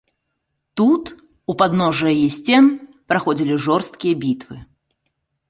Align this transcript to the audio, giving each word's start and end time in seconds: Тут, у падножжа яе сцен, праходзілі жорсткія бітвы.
Тут, 0.79 1.03
у 1.53 1.55
падножжа 1.59 2.07
яе 2.15 2.25
сцен, 2.39 2.71
праходзілі 3.15 3.61
жорсткія 3.67 4.19
бітвы. 4.27 4.57